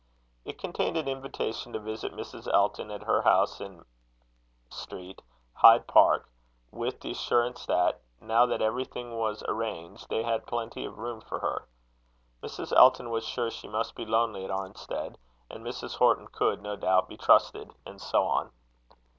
[0.45, 2.51] It contained an invitation to visit Mrs.
[2.51, 3.85] Elton at her house in
[4.71, 5.21] Street,
[5.53, 6.27] Hyde Park,
[6.71, 11.37] with the assurance that, now that everything was arranged, they had plenty of room for
[11.41, 11.67] her.
[12.41, 12.75] Mrs.
[12.75, 15.19] Elton was sure she must be lonely at Arnstead;
[15.51, 15.97] and Mrs.
[15.97, 18.49] Horton could, no doubt, be trusted and so on.